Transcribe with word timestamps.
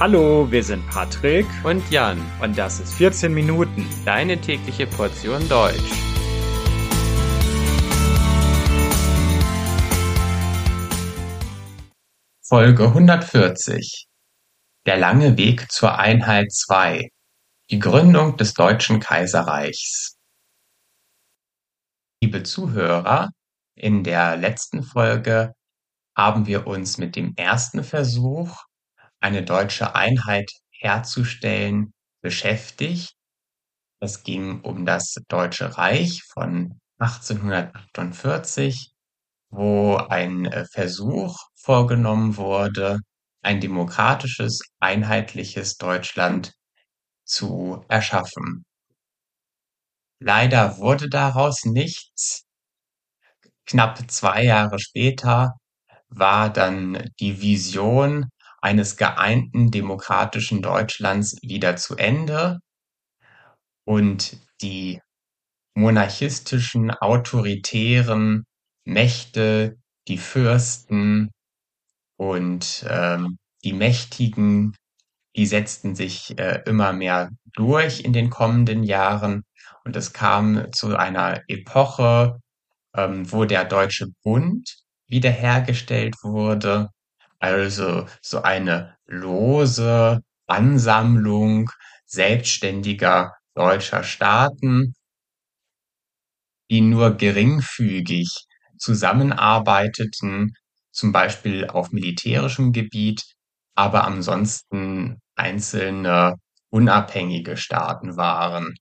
Hallo, 0.00 0.50
wir 0.50 0.64
sind 0.64 0.88
Patrick. 0.88 1.44
Und 1.62 1.90
Jan. 1.90 2.18
Und 2.40 2.56
das 2.56 2.80
ist 2.80 2.94
14 2.94 3.34
Minuten. 3.34 3.86
Deine 4.06 4.40
tägliche 4.40 4.86
Portion 4.86 5.46
Deutsch. 5.46 5.92
Folge 12.42 12.84
140 12.84 14.06
Der 14.86 14.96
lange 14.96 15.36
Weg 15.36 15.70
zur 15.70 15.98
Einheit 15.98 16.50
2 16.50 17.10
Die 17.68 17.78
Gründung 17.78 18.38
des 18.38 18.54
Deutschen 18.54 19.00
Kaiserreichs. 19.00 20.16
Liebe 22.22 22.42
Zuhörer, 22.42 23.28
in 23.74 24.02
der 24.02 24.38
letzten 24.38 24.82
Folge 24.82 25.52
haben 26.16 26.46
wir 26.46 26.66
uns 26.66 26.96
mit 26.96 27.16
dem 27.16 27.34
ersten 27.36 27.84
Versuch 27.84 28.64
eine 29.20 29.42
deutsche 29.42 29.94
Einheit 29.94 30.50
herzustellen, 30.70 31.92
beschäftigt. 32.22 33.14
Es 34.00 34.22
ging 34.22 34.60
um 34.62 34.86
das 34.86 35.14
Deutsche 35.28 35.76
Reich 35.76 36.22
von 36.32 36.80
1848, 36.98 38.92
wo 39.50 39.96
ein 39.96 40.46
äh, 40.46 40.64
Versuch 40.72 41.36
vorgenommen 41.54 42.36
wurde, 42.36 42.98
ein 43.42 43.60
demokratisches, 43.60 44.60
einheitliches 44.80 45.76
Deutschland 45.76 46.52
zu 47.24 47.84
erschaffen. 47.88 48.64
Leider 50.18 50.78
wurde 50.78 51.08
daraus 51.08 51.64
nichts. 51.64 52.44
Knapp 53.66 54.10
zwei 54.10 54.44
Jahre 54.44 54.78
später 54.78 55.54
war 56.08 56.50
dann 56.52 57.10
die 57.20 57.40
Vision 57.40 58.28
eines 58.60 58.96
geeinten 58.96 59.70
demokratischen 59.70 60.62
Deutschlands 60.62 61.36
wieder 61.42 61.76
zu 61.76 61.96
Ende. 61.96 62.60
Und 63.84 64.38
die 64.60 65.00
monarchistischen, 65.74 66.90
autoritären 66.90 68.44
Mächte, 68.84 69.78
die 70.08 70.18
Fürsten 70.18 71.30
und 72.16 72.84
ähm, 72.88 73.38
die 73.64 73.72
Mächtigen, 73.72 74.74
die 75.36 75.46
setzten 75.46 75.94
sich 75.94 76.38
äh, 76.38 76.62
immer 76.66 76.92
mehr 76.92 77.30
durch 77.54 78.00
in 78.00 78.12
den 78.12 78.30
kommenden 78.30 78.82
Jahren. 78.82 79.44
Und 79.84 79.96
es 79.96 80.12
kam 80.12 80.70
zu 80.72 80.96
einer 80.96 81.42
Epoche, 81.48 82.38
ähm, 82.94 83.30
wo 83.32 83.44
der 83.44 83.64
Deutsche 83.64 84.06
Bund 84.22 84.82
wiederhergestellt 85.08 86.16
wurde 86.22 86.90
also 87.40 88.06
so 88.22 88.42
eine 88.42 88.96
lose 89.06 90.20
Ansammlung 90.46 91.70
selbstständiger 92.06 93.34
deutscher 93.54 94.04
Staaten, 94.04 94.94
die 96.70 96.82
nur 96.82 97.16
geringfügig 97.16 98.46
zusammenarbeiteten, 98.78 100.54
zum 100.92 101.12
Beispiel 101.12 101.66
auf 101.66 101.92
militärischem 101.92 102.72
Gebiet, 102.72 103.22
aber 103.74 104.04
ansonsten 104.04 105.20
einzelne 105.34 106.34
unabhängige 106.70 107.56
Staaten 107.56 108.16
waren. 108.16 108.74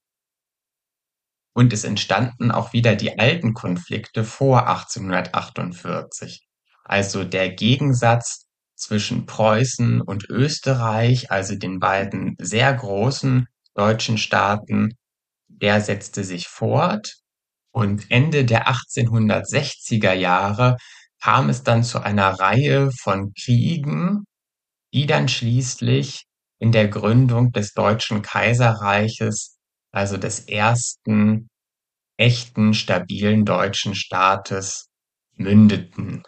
Und 1.53 1.73
es 1.73 1.83
entstanden 1.83 2.51
auch 2.51 2.73
wieder 2.73 2.95
die 2.95 3.17
alten 3.19 3.53
Konflikte 3.53 4.23
vor 4.23 4.67
1848. 4.67 6.45
Also 6.83 7.23
der 7.23 7.49
Gegensatz 7.49 8.48
zwischen 8.79 9.25
Preußen 9.25 10.01
und 10.01 10.29
Österreich, 10.29 11.31
also 11.31 11.55
den 11.55 11.79
beiden 11.79 12.35
sehr 12.39 12.73
großen 12.73 13.47
deutschen 13.75 14.17
Staaten, 14.17 14.95
der 15.47 15.81
setzte 15.81 16.23
sich 16.23 16.47
fort 16.47 17.15
und 17.71 18.09
Ende 18.09 18.45
der 18.45 18.67
1860er 18.67 20.13
Jahre 20.13 20.77
kam 21.21 21.49
es 21.49 21.63
dann 21.63 21.83
zu 21.83 21.99
einer 21.99 22.29
Reihe 22.39 22.91
von 22.91 23.33
Kriegen, 23.33 24.23
die 24.93 25.05
dann 25.05 25.27
schließlich 25.27 26.25
in 26.59 26.71
der 26.71 26.87
Gründung 26.87 27.51
des 27.51 27.73
Deutschen 27.73 28.21
Kaiserreiches, 28.21 29.57
also 29.91 30.17
des 30.17 30.47
ersten 30.47 31.49
echten, 32.17 32.73
stabilen 32.73 33.45
deutschen 33.45 33.95
Staates, 33.95 34.89
mündeten. 35.35 36.23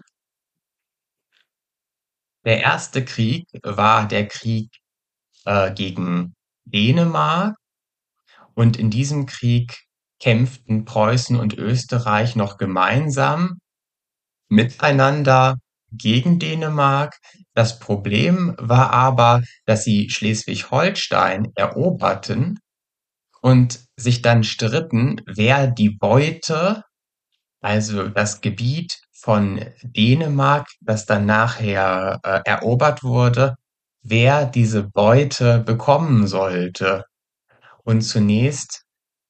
Der 2.46 2.62
erste 2.62 3.06
Krieg 3.06 3.46
war 3.64 4.08
der 4.08 4.28
Krieg 4.28 4.70
äh, 5.46 5.72
gegen 5.74 6.36
Dänemark 6.66 7.56
und 8.56 8.78
in 8.78 8.90
diesem 8.90 9.26
Krieg 9.26 9.86
kämpften 10.20 10.86
Preußen 10.86 11.36
und 11.36 11.58
Österreich 11.58 12.36
noch 12.36 12.58
gemeinsam 12.58 13.60
miteinander 14.50 15.58
gegen 15.92 16.40
Dänemark. 16.40 17.18
Das 17.54 17.80
Problem 17.80 18.56
war 18.58 18.92
aber, 18.92 19.42
dass 19.66 19.84
sie 19.84 20.10
Schleswig-Holstein 20.10 21.52
eroberten 21.56 22.60
und 23.42 23.84
sich 23.98 24.22
dann 24.22 24.44
stritten, 24.44 25.22
wer 25.26 25.68
die 25.68 25.90
Beute, 25.90 26.84
also 27.62 28.08
das 28.08 28.42
Gebiet 28.42 29.00
von 29.22 29.64
Dänemark, 29.84 30.68
das 30.82 31.06
dann 31.06 31.26
nachher 31.26 32.20
äh, 32.24 32.42
erobert 32.46 33.04
wurde, 33.04 33.56
wer 34.02 34.46
diese 34.46 34.84
Beute 34.84 35.60
bekommen 35.60 36.28
sollte. 36.28 37.06
Und 37.84 38.02
zunächst 38.02 38.84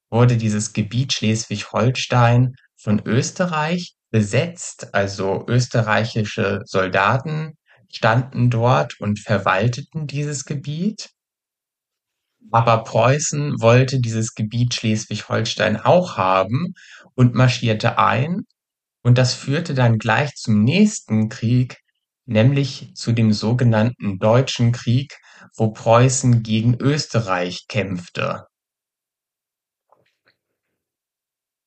wurde 0.10 0.38
dieses 0.38 0.74
Gebiet 0.74 1.14
Schleswig-Holstein 1.14 2.56
von 2.78 3.02
Österreich 3.06 3.96
besetzt, 4.12 4.94
also 4.94 5.46
österreichische 5.48 6.62
Soldaten 6.66 7.58
standen 7.92 8.50
dort 8.50 9.00
und 9.00 9.20
verwalteten 9.20 10.08
dieses 10.08 10.46
Gebiet. 10.46 11.10
Aber 12.50 12.84
Preußen 12.84 13.62
wollte 13.62 14.00
dieses 14.00 14.36
Gebiet 14.36 14.74
Schleswig-Holstein 14.74 15.78
auch 15.78 16.18
haben 16.18 16.74
und 17.16 17.36
marschierte 17.36 17.98
ein 17.98 18.46
und 19.04 19.18
das 19.18 19.34
führte 19.34 19.74
dann 19.74 19.98
gleich 19.98 20.36
zum 20.36 20.64
nächsten 20.64 21.30
Krieg, 21.30 21.78
nämlich 22.26 22.92
zu 22.96 23.12
dem 23.12 23.34
sogenannten 23.34 24.20
Deutschen 24.20 24.72
Krieg, 24.72 25.18
wo 25.56 25.72
Preußen 25.72 26.44
gegen 26.44 26.76
Österreich 26.80 27.66
kämpfte. 27.68 28.46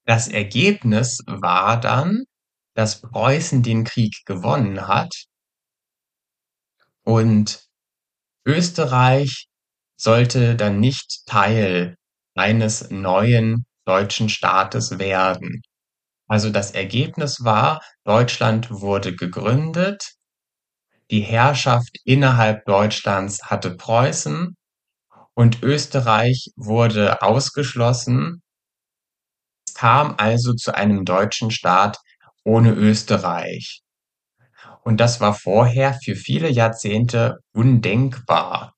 Das 0.07 0.29
Ergebnis 0.29 1.19
war 1.27 1.81
dann, 1.81 2.25
dass 2.75 3.01
Preußen 3.01 3.63
den 3.63 3.85
Krieg 3.85 4.23
gewonnen 4.27 4.87
hat 4.89 5.27
und 7.05 7.65
Österreich 8.47 9.47
sollte 9.97 10.57
dann 10.57 10.81
nicht 10.81 11.25
Teil 11.27 11.97
eines 12.35 12.91
neuen 12.91 13.65
deutschen 13.87 14.29
Staates 14.29 14.99
werden. 14.99 15.63
Also 16.27 16.51
das 16.51 16.71
Ergebnis 16.73 17.45
war, 17.45 17.81
Deutschland 18.05 18.71
wurde 18.71 19.15
gegründet, 19.15 20.15
die 21.11 21.21
Herrschaft 21.21 21.99
innerhalb 22.05 22.65
Deutschlands 22.65 23.43
hatte 23.45 23.71
Preußen 23.77 24.57
und 25.35 25.63
Österreich 25.63 26.51
wurde 26.57 27.21
ausgeschlossen. 27.23 28.43
Es 29.67 29.75
kam 29.75 30.15
also 30.17 30.55
zu 30.55 30.75
einem 30.75 31.05
deutschen 31.05 31.51
Staat 31.51 31.99
ohne 32.43 32.73
Österreich. 32.73 33.83
Und 34.83 34.99
das 34.99 35.21
war 35.21 35.35
vorher 35.35 35.99
für 36.05 36.17
viele 36.17 36.51
Jahrzehnte 36.51 37.39
undenkbar. 37.53 38.75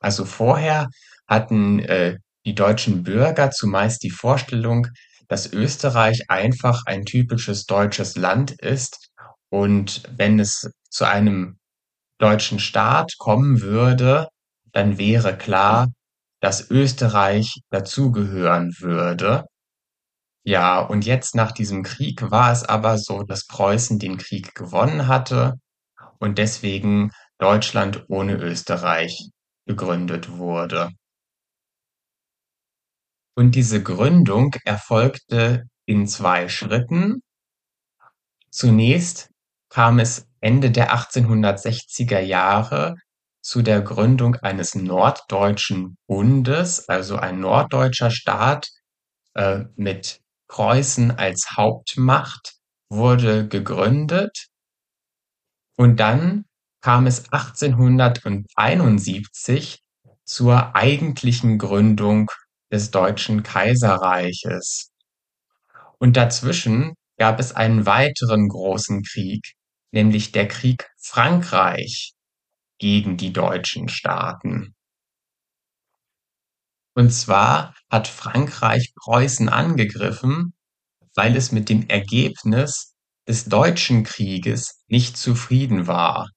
Also 0.00 0.24
vorher 0.24 0.88
hatten 1.26 1.80
äh, 1.80 2.18
die 2.44 2.54
deutschen 2.54 3.02
Bürger 3.02 3.50
zumeist 3.50 4.02
die 4.02 4.10
Vorstellung, 4.10 4.88
dass 5.28 5.52
Österreich 5.52 6.28
einfach 6.28 6.82
ein 6.86 7.04
typisches 7.04 7.66
deutsches 7.66 8.16
Land 8.16 8.52
ist 8.52 9.10
und 9.50 10.02
wenn 10.16 10.40
es 10.40 10.70
zu 10.90 11.04
einem 11.04 11.58
deutschen 12.18 12.58
Staat 12.58 13.12
kommen 13.18 13.60
würde, 13.60 14.28
dann 14.72 14.98
wäre 14.98 15.36
klar, 15.36 15.88
dass 16.40 16.70
Österreich 16.70 17.60
dazugehören 17.70 18.72
würde. 18.80 19.44
Ja, 20.44 20.80
und 20.80 21.06
jetzt 21.06 21.34
nach 21.36 21.52
diesem 21.52 21.82
Krieg 21.82 22.30
war 22.30 22.50
es 22.52 22.64
aber 22.64 22.98
so, 22.98 23.22
dass 23.22 23.46
Preußen 23.46 23.98
den 23.98 24.18
Krieg 24.18 24.54
gewonnen 24.54 25.06
hatte 25.06 25.54
und 26.18 26.38
deswegen 26.38 27.12
Deutschland 27.38 28.04
ohne 28.08 28.34
Österreich 28.34 29.30
gegründet 29.66 30.30
wurde. 30.38 30.90
Und 33.34 33.54
diese 33.54 33.82
Gründung 33.82 34.54
erfolgte 34.64 35.64
in 35.86 36.06
zwei 36.06 36.48
Schritten. 36.48 37.22
Zunächst 38.50 39.30
kam 39.70 39.98
es 39.98 40.26
Ende 40.40 40.70
der 40.70 40.94
1860er 40.94 42.20
Jahre 42.20 42.96
zu 43.40 43.62
der 43.62 43.80
Gründung 43.80 44.36
eines 44.36 44.74
Norddeutschen 44.74 45.96
Bundes, 46.06 46.88
also 46.88 47.16
ein 47.16 47.40
norddeutscher 47.40 48.10
Staat 48.10 48.68
äh, 49.34 49.64
mit 49.76 50.20
Preußen 50.48 51.12
als 51.12 51.52
Hauptmacht 51.56 52.56
wurde 52.90 53.48
gegründet 53.48 54.48
und 55.76 55.98
dann 55.98 56.44
kam 56.82 57.06
es 57.06 57.32
1871 57.32 59.82
zur 60.24 60.76
eigentlichen 60.76 61.56
Gründung 61.58 62.30
des 62.72 62.90
Deutschen 62.90 63.42
Kaiserreiches. 63.42 64.90
Und 65.98 66.16
dazwischen 66.16 66.94
gab 67.18 67.38
es 67.38 67.52
einen 67.52 67.86
weiteren 67.86 68.48
großen 68.48 69.02
Krieg, 69.02 69.52
nämlich 69.92 70.32
der 70.32 70.48
Krieg 70.48 70.90
Frankreich 70.98 72.14
gegen 72.78 73.16
die 73.16 73.32
deutschen 73.32 73.88
Staaten. 73.88 74.74
Und 76.94 77.10
zwar 77.10 77.74
hat 77.90 78.08
Frankreich 78.08 78.92
Preußen 78.96 79.48
angegriffen, 79.48 80.54
weil 81.14 81.36
es 81.36 81.52
mit 81.52 81.68
dem 81.68 81.88
Ergebnis 81.88 82.94
des 83.28 83.44
Deutschen 83.44 84.02
Krieges 84.02 84.82
nicht 84.88 85.16
zufrieden 85.16 85.86
war. 85.86 86.28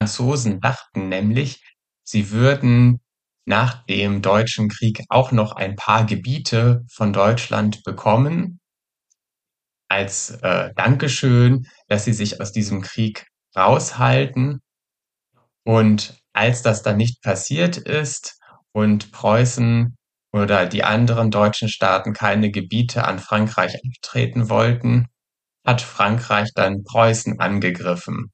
Die 0.00 0.04
Franzosen 0.04 0.60
dachten 0.60 1.08
nämlich, 1.08 1.62
sie 2.02 2.30
würden 2.30 3.00
nach 3.44 3.84
dem 3.86 4.22
Deutschen 4.22 4.68
Krieg 4.68 5.02
auch 5.08 5.32
noch 5.32 5.52
ein 5.52 5.76
paar 5.76 6.06
Gebiete 6.06 6.84
von 6.90 7.12
Deutschland 7.12 7.82
bekommen, 7.84 8.60
als 9.88 10.30
äh, 10.42 10.72
Dankeschön, 10.74 11.66
dass 11.88 12.04
sie 12.04 12.12
sich 12.12 12.40
aus 12.40 12.52
diesem 12.52 12.80
Krieg 12.80 13.26
raushalten. 13.56 14.60
Und 15.64 16.22
als 16.32 16.62
das 16.62 16.82
dann 16.82 16.96
nicht 16.96 17.22
passiert 17.22 17.76
ist 17.76 18.38
und 18.72 19.12
Preußen 19.12 19.96
oder 20.32 20.66
die 20.66 20.82
anderen 20.82 21.30
deutschen 21.30 21.68
Staaten 21.68 22.14
keine 22.14 22.50
Gebiete 22.50 23.04
an 23.04 23.18
Frankreich 23.18 23.76
abtreten 23.84 24.48
wollten, 24.48 25.08
hat 25.64 25.82
Frankreich 25.82 26.50
dann 26.54 26.84
Preußen 26.84 27.38
angegriffen. 27.38 28.32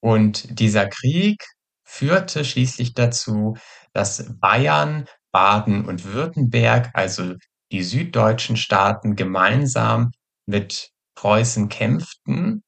Und 0.00 0.58
dieser 0.58 0.88
Krieg 0.88 1.44
führte 1.90 2.44
schließlich 2.44 2.94
dazu, 2.94 3.56
dass 3.92 4.24
Bayern, 4.38 5.06
Baden 5.32 5.84
und 5.84 6.04
Württemberg, 6.04 6.90
also 6.94 7.34
die 7.72 7.82
süddeutschen 7.82 8.56
Staaten, 8.56 9.16
gemeinsam 9.16 10.12
mit 10.46 10.90
Preußen 11.16 11.68
kämpften 11.68 12.62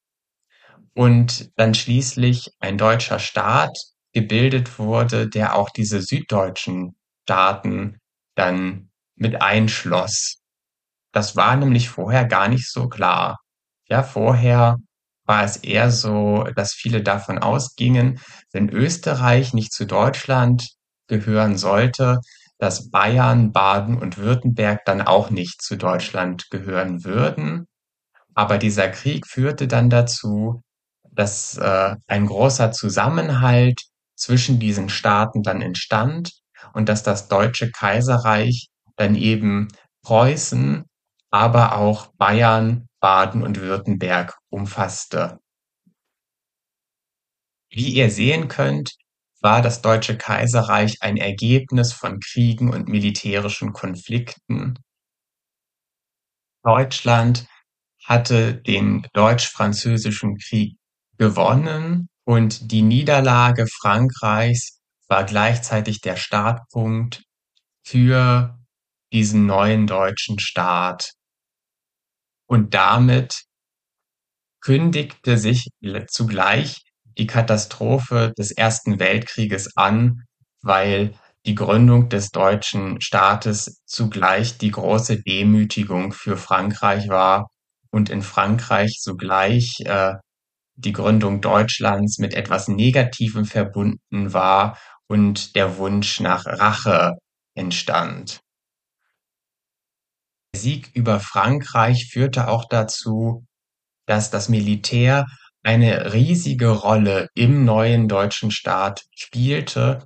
und 0.93 1.51
dann 1.55 1.73
schließlich 1.73 2.51
ein 2.59 2.77
deutscher 2.77 3.19
Staat 3.19 3.75
gebildet 4.11 4.77
wurde, 4.77 5.29
der 5.29 5.55
auch 5.55 5.69
diese 5.69 6.01
süddeutschen 6.01 6.95
Staaten 7.23 7.99
dann 8.35 8.91
mit 9.15 9.41
einschloss. 9.41 10.41
Das 11.13 11.35
war 11.35 11.55
nämlich 11.55 11.89
vorher 11.89 12.25
gar 12.25 12.49
nicht 12.49 12.69
so 12.69 12.89
klar. 12.89 13.39
Ja, 13.87 14.03
vorher 14.03 14.77
war 15.25 15.43
es 15.43 15.57
eher 15.57 15.89
so, 15.91 16.43
dass 16.55 16.73
viele 16.73 17.01
davon 17.01 17.37
ausgingen, 17.39 18.19
wenn 18.51 18.69
Österreich 18.69 19.53
nicht 19.53 19.71
zu 19.71 19.85
Deutschland 19.85 20.69
gehören 21.07 21.57
sollte, 21.57 22.19
dass 22.57 22.89
Bayern, 22.89 23.51
Baden 23.51 23.97
und 23.97 24.17
Württemberg 24.17 24.85
dann 24.85 25.01
auch 25.01 25.29
nicht 25.29 25.61
zu 25.61 25.75
Deutschland 25.75 26.49
gehören 26.49 27.03
würden. 27.03 27.67
Aber 28.35 28.57
dieser 28.57 28.89
Krieg 28.89 29.27
führte 29.27 29.67
dann 29.67 29.89
dazu, 29.89 30.61
dass 31.11 31.57
äh, 31.57 31.95
ein 32.07 32.25
großer 32.25 32.71
Zusammenhalt 32.71 33.81
zwischen 34.15 34.59
diesen 34.59 34.89
Staaten 34.89 35.43
dann 35.43 35.61
entstand 35.61 36.31
und 36.73 36.89
dass 36.89 37.03
das 37.03 37.27
Deutsche 37.27 37.71
Kaiserreich 37.71 38.69
dann 38.95 39.15
eben 39.15 39.67
Preußen, 40.03 40.85
aber 41.29 41.77
auch 41.77 42.07
Bayern, 42.17 42.87
Baden 43.03 43.43
und 43.43 43.59
Württemberg 43.59 44.37
umfasste. 44.49 45.41
Wie 47.69 47.89
ihr 47.89 48.09
sehen 48.09 48.47
könnt, 48.47 48.95
war 49.41 49.61
das 49.61 49.81
Deutsche 49.81 50.17
Kaiserreich 50.17 51.01
ein 51.01 51.17
Ergebnis 51.17 51.91
von 51.91 52.21
Kriegen 52.21 52.73
und 52.73 52.87
militärischen 52.87 53.73
Konflikten. 53.73 54.79
Deutschland 56.63 57.45
hatte 58.05 58.55
den 58.55 59.05
Deutsch-Französischen 59.11 60.37
Krieg 60.37 60.77
gewonnen 61.17 62.07
und 62.23 62.71
die 62.71 62.83
Niederlage 62.83 63.67
Frankreichs 63.67 64.79
war 65.09 65.25
gleichzeitig 65.25 65.99
der 65.99 66.15
Startpunkt 66.15 67.21
für 67.85 68.57
diesen 69.11 69.45
neuen 69.45 69.87
deutschen 69.87 70.39
Staat. 70.39 71.11
Und 72.53 72.75
damit 72.75 73.45
kündigte 74.61 75.39
sich 75.39 75.69
zugleich 76.07 76.83
die 77.17 77.25
Katastrophe 77.25 78.31
des 78.37 78.51
Ersten 78.51 78.99
Weltkrieges 78.99 79.75
an, 79.75 80.21
weil 80.61 81.15
die 81.47 81.55
Gründung 81.55 82.09
des 82.09 82.29
deutschen 82.29 83.01
Staates 83.01 83.81
zugleich 83.87 84.59
die 84.59 84.69
große 84.69 85.23
Demütigung 85.23 86.13
für 86.13 86.37
Frankreich 86.37 87.09
war 87.09 87.47
und 87.89 88.11
in 88.11 88.21
Frankreich 88.21 88.99
sogleich 89.01 89.79
äh, 89.85 90.13
die 90.75 90.93
Gründung 90.93 91.41
Deutschlands 91.41 92.19
mit 92.19 92.35
etwas 92.35 92.67
Negativem 92.67 93.45
verbunden 93.45 94.31
war 94.31 94.77
und 95.07 95.55
der 95.55 95.77
Wunsch 95.79 96.19
nach 96.19 96.45
Rache 96.45 97.13
entstand. 97.55 98.42
Sieg 100.55 100.91
über 100.93 101.19
Frankreich 101.19 102.09
führte 102.11 102.47
auch 102.47 102.65
dazu, 102.69 103.45
dass 104.05 104.29
das 104.29 104.49
Militär 104.49 105.25
eine 105.63 106.13
riesige 106.13 106.69
Rolle 106.69 107.29
im 107.35 107.65
neuen 107.65 108.07
deutschen 108.07 108.51
Staat 108.51 109.03
spielte. 109.15 110.05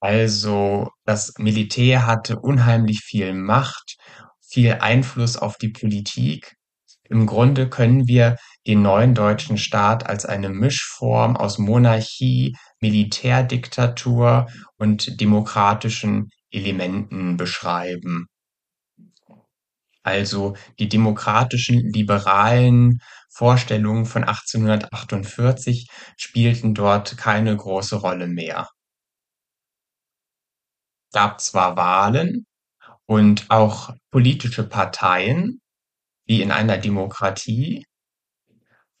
Also 0.00 0.90
das 1.04 1.34
Militär 1.38 2.06
hatte 2.06 2.38
unheimlich 2.38 3.00
viel 3.00 3.32
Macht, 3.32 3.96
viel 4.40 4.74
Einfluss 4.80 5.36
auf 5.36 5.56
die 5.56 5.70
Politik. 5.70 6.54
Im 7.04 7.26
Grunde 7.26 7.70
können 7.70 8.06
wir 8.06 8.36
den 8.66 8.82
neuen 8.82 9.14
deutschen 9.14 9.56
Staat 9.56 10.06
als 10.06 10.26
eine 10.26 10.50
Mischform 10.50 11.36
aus 11.36 11.58
Monarchie, 11.58 12.54
Militärdiktatur 12.80 14.46
und 14.76 15.20
demokratischen 15.20 16.28
Elementen 16.50 17.36
beschreiben. 17.36 18.26
Also 20.08 20.56
die 20.78 20.88
demokratischen 20.88 21.92
liberalen 21.92 23.00
Vorstellungen 23.28 24.06
von 24.06 24.24
1848 24.24 25.86
spielten 26.16 26.72
dort 26.72 27.18
keine 27.18 27.54
große 27.54 27.96
Rolle 27.96 28.26
mehr. 28.26 28.70
Es 31.10 31.12
gab 31.12 31.42
zwar 31.42 31.76
Wahlen 31.76 32.46
und 33.04 33.50
auch 33.50 33.94
politische 34.10 34.66
Parteien, 34.66 35.60
wie 36.24 36.40
in 36.40 36.52
einer 36.52 36.78
Demokratie, 36.78 37.84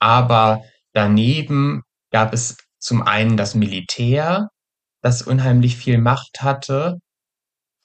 aber 0.00 0.62
daneben 0.92 1.84
gab 2.10 2.34
es 2.34 2.58
zum 2.78 3.00
einen 3.00 3.38
das 3.38 3.54
Militär, 3.54 4.48
das 5.00 5.22
unheimlich 5.22 5.76
viel 5.76 5.96
Macht 5.96 6.42
hatte 6.42 6.98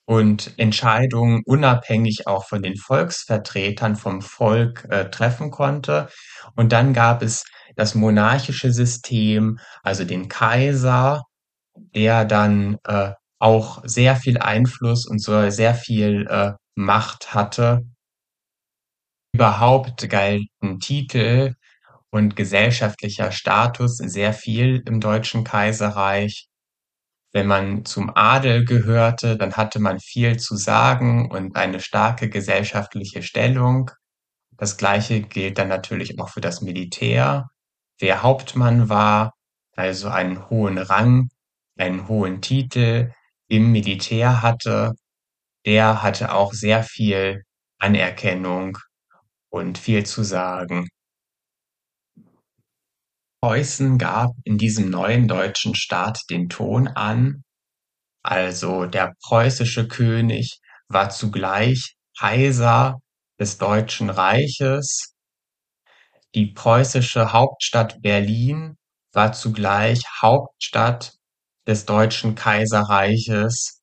und 0.06 0.54
Entscheidungen 0.58 1.42
unabhängig 1.46 2.28
auch 2.28 2.46
von 2.46 2.62
den 2.62 2.76
Volksvertretern 2.76 3.96
vom 3.96 4.22
Volk 4.22 4.86
äh, 4.90 5.10
treffen 5.10 5.52
konnte. 5.52 6.10
Und 6.56 6.72
dann 6.72 6.94
gab 6.94 7.22
es 7.22 7.46
das 7.76 7.96
monarchische 7.96 8.72
System, 8.72 9.60
also 9.82 10.04
den 10.04 10.28
Kaiser, 10.28 11.24
der 11.96 12.26
dann 12.26 12.78
äh, 12.86 13.12
auch 13.40 13.82
sehr 13.86 14.16
viel 14.16 14.38
Einfluss 14.40 15.06
und 15.06 15.20
so 15.20 15.50
sehr 15.50 15.76
viel 15.76 16.28
äh, 16.30 16.54
Macht 16.76 17.34
hatte. 17.34 17.84
Überhaupt 19.34 20.10
galten 20.10 20.80
Titel 20.80 21.54
und 22.10 22.36
gesellschaftlicher 22.36 23.32
Status 23.32 23.98
sehr 23.98 24.34
viel 24.34 24.84
im 24.88 25.00
Deutschen 25.00 25.44
Kaiserreich. 25.44 26.48
Wenn 27.34 27.48
man 27.48 27.86
zum 27.86 28.12
Adel 28.16 28.64
gehörte, 28.64 29.38
dann 29.38 29.56
hatte 29.58 29.80
man 29.80 30.00
viel 30.00 30.38
zu 30.38 30.56
sagen 30.56 31.32
und 31.32 31.56
eine 31.56 31.80
starke 31.80 32.30
gesellschaftliche 32.30 33.24
Stellung. 33.24 33.90
Das 34.58 34.78
Gleiche 34.78 35.22
gilt 35.22 35.58
dann 35.58 35.68
natürlich 35.70 36.20
auch 36.20 36.30
für 36.30 36.42
das 36.42 36.62
Militär. 36.62 37.50
Wer 38.00 38.22
Hauptmann 38.24 38.88
war, 38.90 39.34
also 39.76 40.10
einen 40.10 40.50
hohen 40.50 40.78
Rang, 40.78 41.30
einen 41.78 42.08
hohen 42.08 42.42
Titel 42.42 43.12
im 43.48 43.72
Militär 43.72 44.44
hatte, 44.44 44.94
der 45.66 46.04
hatte 46.04 46.34
auch 46.34 46.54
sehr 46.54 46.84
viel 46.84 47.44
Anerkennung 47.80 48.78
und 49.50 49.78
viel 49.80 50.06
zu 50.06 50.24
sagen. 50.24 50.90
Preußen 53.44 53.98
gab 53.98 54.32
in 54.46 54.58
diesem 54.58 54.90
neuen 54.90 55.28
deutschen 55.28 55.76
Staat 55.76 56.22
den 56.30 56.48
Ton 56.48 56.88
an, 56.88 57.44
also 58.24 58.86
der 58.86 59.16
preußische 59.22 59.90
König 59.90 60.62
war 60.88 61.10
zugleich 61.10 61.98
Kaiser 62.18 63.02
des 63.38 63.58
Deutschen 63.58 64.10
Reiches. 64.10 65.14
Die 66.36 66.54
preußische 66.54 67.34
Hauptstadt 67.34 68.02
Berlin 68.02 68.78
war 69.12 69.34
zugleich 69.34 70.00
Hauptstadt 70.22 71.18
des 71.68 71.86
Deutschen 71.86 72.36
Kaiserreiches. 72.36 73.82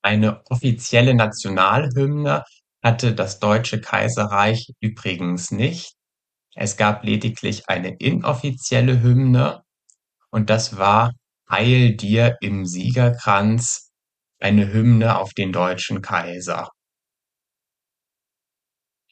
Eine 0.00 0.42
offizielle 0.48 1.14
Nationalhymne 1.14 2.44
hatte 2.82 3.14
das 3.14 3.40
Deutsche 3.40 3.78
Kaiserreich 3.82 4.72
übrigens 4.80 5.50
nicht. 5.50 5.96
Es 6.58 6.78
gab 6.78 7.04
lediglich 7.04 7.68
eine 7.68 7.94
inoffizielle 7.96 9.02
Hymne 9.02 9.62
und 10.30 10.48
das 10.48 10.78
war 10.78 11.12
Heil 11.50 11.94
dir 11.96 12.38
im 12.40 12.64
Siegerkranz, 12.64 13.92
eine 14.40 14.72
Hymne 14.72 15.18
auf 15.18 15.34
den 15.34 15.52
deutschen 15.52 16.00
Kaiser. 16.00 16.70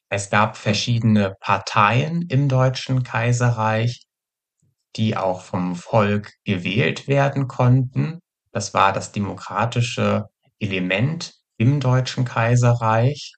Es 0.09 0.31
gab 0.31 0.57
verschiedene 0.57 1.35
Parteien 1.41 2.23
im 2.29 2.49
Deutschen 2.49 3.03
Kaiserreich, 3.03 4.07
die 4.97 5.17
auch 5.17 5.43
vom 5.43 5.77
Volk 5.77 6.33
gewählt 6.45 7.09
werden 7.09 7.47
konnten. 7.47 8.21
Das 8.53 8.73
war 8.73 8.95
das 8.95 9.13
demokratische 9.13 10.25
Element 10.61 11.35
im 11.59 11.79
Deutschen 11.79 12.25
Kaiserreich. 12.25 13.35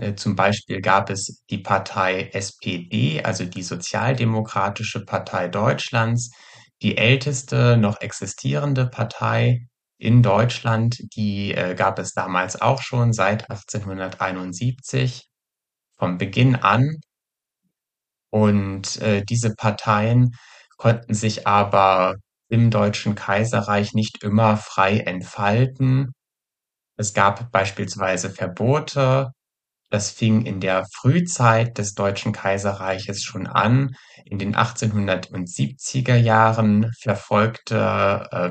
Äh, 0.00 0.14
zum 0.14 0.34
Beispiel 0.34 0.80
gab 0.80 1.10
es 1.10 1.42
die 1.50 1.58
Partei 1.58 2.30
SPD, 2.32 3.22
also 3.22 3.44
die 3.44 3.62
Sozialdemokratische 3.62 5.04
Partei 5.04 5.48
Deutschlands, 5.48 6.30
die 6.82 6.96
älteste 6.96 7.76
noch 7.76 8.00
existierende 8.00 8.86
Partei 8.86 9.66
in 9.98 10.22
Deutschland, 10.22 10.96
die 11.14 11.52
äh, 11.52 11.74
gab 11.74 11.98
es 11.98 12.14
damals 12.14 12.60
auch 12.60 12.80
schon 12.80 13.12
seit 13.12 13.50
1871 13.50 15.28
vom 15.98 16.16
Beginn 16.18 16.56
an. 16.56 16.96
Und 18.30 19.00
äh, 19.02 19.22
diese 19.28 19.54
Parteien 19.54 20.32
konnten 20.78 21.12
sich 21.12 21.46
aber 21.46 22.14
im 22.48 22.70
Deutschen 22.70 23.14
Kaiserreich 23.14 23.92
nicht 23.92 24.22
immer 24.24 24.56
frei 24.56 25.00
entfalten. 25.00 26.12
Es 26.96 27.12
gab 27.14 27.52
beispielsweise 27.52 28.30
Verbote 28.30 29.32
das 29.90 30.10
fing 30.10 30.46
in 30.46 30.60
der 30.60 30.86
Frühzeit 30.94 31.76
des 31.76 31.94
Deutschen 31.94 32.32
Kaiserreiches 32.32 33.22
schon 33.22 33.46
an. 33.46 33.96
In 34.24 34.38
den 34.38 34.54
1870er 34.54 36.16
Jahren 36.16 36.90
verfolgte 37.00 38.28
äh, 38.30 38.50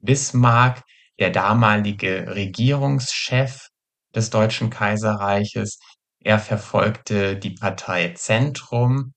Bismarck, 0.00 0.82
der 1.18 1.30
damalige 1.30 2.34
Regierungschef 2.34 3.68
des 4.14 4.30
Deutschen 4.30 4.70
Kaiserreiches, 4.70 5.78
er 6.18 6.38
verfolgte 6.38 7.36
die 7.36 7.50
Partei 7.50 8.14
Zentrum. 8.14 9.12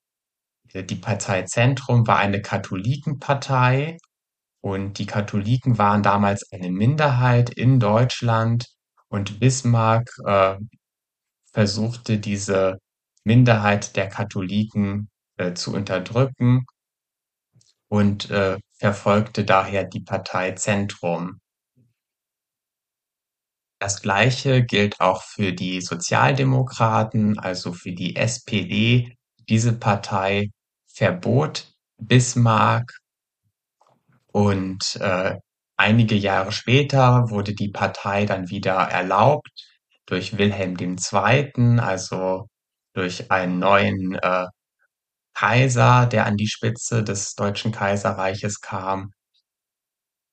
Die 0.74 0.96
Partei 0.96 1.43
Zentrum 1.43 2.05
war 2.08 2.17
eine 2.17 2.41
Katholikenpartei 2.41 3.98
und 4.62 4.98
die 5.00 5.05
Katholiken 5.05 5.77
waren 5.77 6.03
damals 6.03 6.51
eine 6.51 6.72
Minderheit 6.72 7.51
in 7.51 7.79
Deutschland 7.79 8.67
und 9.08 9.39
Bismarck 9.39 10.10
äh, 10.25 10.55
versuchte 11.53 12.17
diese 12.19 12.79
Minderheit 13.24 13.95
der 13.95 14.10
Katholiken 14.10 15.10
äh, 15.38 15.53
zu 15.53 15.74
unterdrücken 15.74 16.65
und 17.88 18.29
äh, 18.31 18.57
verfolgte 18.79 19.45
daher 19.45 19.86
die 19.86 20.01
Partei 20.01 20.51
Zentrum. 20.53 21.39
Das 23.79 24.01
Gleiche 24.01 24.63
gilt 24.63 25.00
auch 25.00 25.24
für 25.24 25.53
die 25.53 25.81
Sozialdemokraten, 25.81 27.38
also 27.38 27.74
für 27.74 27.91
die 27.91 28.15
SPD. 28.15 29.15
Diese 29.50 29.74
Partei 29.74 30.50
verbot 30.88 31.72
Bismarck 31.98 32.91
und 34.27 34.95
äh, 35.01 35.36
einige 35.77 36.15
Jahre 36.15 36.51
später 36.51 37.29
wurde 37.29 37.53
die 37.53 37.69
Partei 37.69 38.25
dann 38.25 38.50
wieder 38.50 38.74
erlaubt 38.74 39.72
durch 40.05 40.38
Wilhelm 40.38 40.75
II., 40.79 41.79
also 41.79 42.48
durch 42.93 43.31
einen 43.31 43.60
neuen 43.60 44.15
äh, 44.15 44.45
Kaiser, 45.36 46.05
der 46.05 46.25
an 46.25 46.38
die 46.38 46.48
Spitze 46.48 47.03
des 47.03 47.36
Deutschen 47.36 47.72
Kaiserreiches 47.72 48.62
kam. 48.62 49.12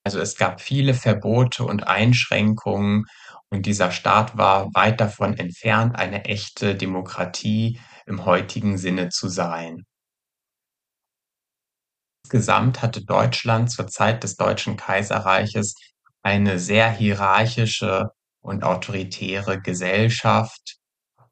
Also 0.04 0.18
es 0.20 0.36
gab 0.36 0.60
viele 0.60 0.94
Verbote 0.94 1.64
und 1.64 1.86
Einschränkungen 1.86 3.04
und 3.50 3.66
dieser 3.66 3.90
Staat 3.90 4.36
war 4.36 4.68
weit 4.74 5.00
davon 5.00 5.36
entfernt, 5.36 5.96
eine 5.96 6.24
echte 6.24 6.74
Demokratie 6.74 7.80
im 8.06 8.24
heutigen 8.24 8.78
Sinne 8.78 9.08
zu 9.10 9.28
sein. 9.28 9.84
Insgesamt 12.24 12.80
hatte 12.82 13.04
Deutschland 13.04 13.70
zur 13.70 13.88
Zeit 13.88 14.22
des 14.22 14.36
Deutschen 14.36 14.76
Kaiserreiches 14.76 15.74
eine 16.22 16.58
sehr 16.58 16.90
hierarchische 16.90 18.10
und 18.40 18.64
autoritäre 18.64 19.60
Gesellschaft, 19.60 20.76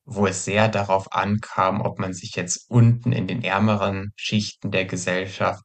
wo 0.04 0.26
es 0.26 0.44
sehr 0.44 0.68
darauf 0.68 1.12
ankam, 1.12 1.80
ob 1.80 1.98
man 1.98 2.12
sich 2.12 2.32
jetzt 2.36 2.70
unten 2.70 3.12
in 3.12 3.26
den 3.26 3.42
ärmeren 3.42 4.12
Schichten 4.16 4.70
der 4.70 4.86
Gesellschaft 4.86 5.62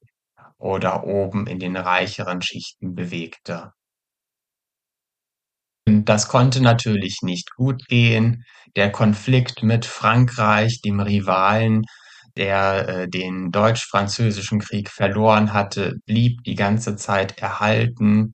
oder 0.57 1.03
oben 1.05 1.47
in 1.47 1.59
den 1.59 1.77
reicheren 1.77 2.41
Schichten 2.41 2.95
bewegte. 2.95 3.71
Das 5.85 6.27
konnte 6.29 6.62
natürlich 6.62 7.19
nicht 7.21 7.53
gut 7.55 7.85
gehen. 7.88 8.43
Der 8.75 8.91
Konflikt 8.91 9.63
mit 9.63 9.85
Frankreich, 9.85 10.81
dem 10.81 11.00
Rivalen, 11.01 11.83
der 12.38 12.88
äh, 12.88 13.09
den 13.09 13.51
Deutsch-Französischen 13.51 14.59
Krieg 14.59 14.89
verloren 14.89 15.53
hatte, 15.53 15.95
blieb 16.05 16.43
die 16.45 16.55
ganze 16.55 16.95
Zeit 16.95 17.38
erhalten. 17.39 18.33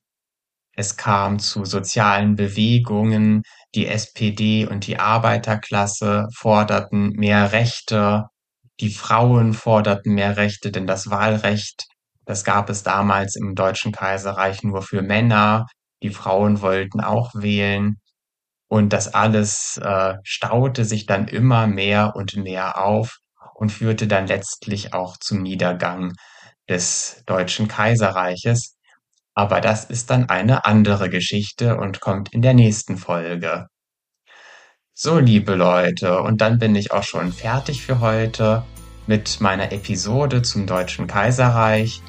Es 0.79 0.95
kam 0.95 1.39
zu 1.39 1.65
sozialen 1.65 2.37
Bewegungen. 2.37 3.43
Die 3.75 3.85
SPD 3.85 4.65
und 4.65 4.87
die 4.87 4.97
Arbeiterklasse 4.97 6.27
forderten 6.33 7.09
mehr 7.17 7.51
Rechte. 7.51 8.27
Die 8.79 8.89
Frauen 8.89 9.53
forderten 9.53 10.13
mehr 10.13 10.37
Rechte, 10.37 10.71
denn 10.71 10.87
das 10.87 11.09
Wahlrecht, 11.09 11.83
das 12.23 12.45
gab 12.45 12.69
es 12.69 12.81
damals 12.81 13.35
im 13.35 13.55
Deutschen 13.55 13.91
Kaiserreich 13.91 14.63
nur 14.63 14.81
für 14.81 15.01
Männer. 15.01 15.65
Die 16.01 16.11
Frauen 16.11 16.61
wollten 16.61 17.01
auch 17.01 17.31
wählen. 17.35 17.97
Und 18.69 18.93
das 18.93 19.13
alles 19.13 19.81
äh, 19.83 20.13
staute 20.23 20.85
sich 20.85 21.05
dann 21.05 21.27
immer 21.27 21.67
mehr 21.67 22.15
und 22.15 22.37
mehr 22.37 22.81
auf 22.81 23.17
und 23.53 23.73
führte 23.73 24.07
dann 24.07 24.27
letztlich 24.27 24.93
auch 24.93 25.17
zum 25.17 25.41
Niedergang 25.41 26.13
des 26.69 27.21
Deutschen 27.25 27.67
Kaiserreiches. 27.67 28.78
Aber 29.39 29.61
das 29.61 29.85
ist 29.85 30.09
dann 30.09 30.27
eine 30.27 30.65
andere 30.65 31.09
Geschichte 31.09 31.77
und 31.77 32.01
kommt 32.01 32.33
in 32.33 32.41
der 32.41 32.53
nächsten 32.53 32.97
Folge. 32.97 33.67
So, 34.93 35.17
liebe 35.17 35.55
Leute, 35.55 36.21
und 36.21 36.41
dann 36.41 36.59
bin 36.59 36.75
ich 36.75 36.91
auch 36.91 37.03
schon 37.03 37.31
fertig 37.31 37.81
für 37.81 38.01
heute 38.01 38.63
mit 39.07 39.39
meiner 39.39 39.71
Episode 39.71 40.41
zum 40.41 40.67
Deutschen 40.67 41.07
Kaiserreich. 41.07 42.01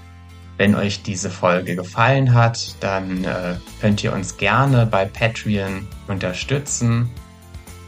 Wenn 0.56 0.74
euch 0.74 1.04
diese 1.04 1.30
Folge 1.30 1.76
gefallen 1.76 2.34
hat, 2.34 2.74
dann 2.80 3.22
äh, 3.22 3.54
könnt 3.80 4.02
ihr 4.02 4.12
uns 4.12 4.36
gerne 4.36 4.84
bei 4.84 5.04
Patreon 5.04 5.86
unterstützen. 6.08 7.08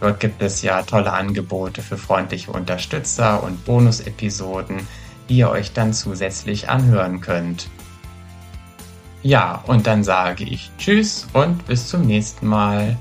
Dort 0.01 0.21
gibt 0.21 0.41
es 0.41 0.63
ja 0.63 0.83
tolle 0.83 1.13
Angebote 1.13 1.83
für 1.83 1.99
freundliche 1.99 2.53
Unterstützer 2.53 3.43
und 3.43 3.65
Bonusepisoden, 3.65 4.87
die 5.29 5.39
ihr 5.39 5.51
euch 5.51 5.73
dann 5.73 5.93
zusätzlich 5.93 6.69
anhören 6.69 7.21
könnt. 7.21 7.69
Ja, 9.23 9.63
und 9.67 9.87
dann 9.87 10.03
sage 10.03 10.45
ich 10.45 10.71
Tschüss 10.79 11.29
und 11.33 11.65
bis 11.67 11.89
zum 11.89 12.03
nächsten 12.03 12.47
Mal. 12.47 12.99